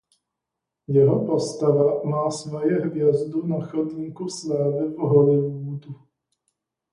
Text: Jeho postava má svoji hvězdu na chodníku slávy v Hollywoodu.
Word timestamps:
Jeho 0.87 1.25
postava 1.25 2.01
má 2.03 2.31
svoji 2.31 2.73
hvězdu 2.79 3.47
na 3.47 3.65
chodníku 3.65 4.29
slávy 4.29 4.87
v 4.93 4.97
Hollywoodu. 4.97 6.01